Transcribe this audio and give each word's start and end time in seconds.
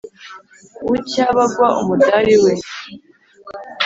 bucya 0.87 1.25
bagwa 1.35 1.67
umudari 1.81 2.35
we. 2.43 2.53